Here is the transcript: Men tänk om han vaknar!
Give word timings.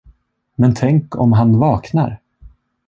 Men 0.55 0.75
tänk 0.75 1.15
om 1.15 1.33
han 1.33 1.59
vaknar! 1.59 2.19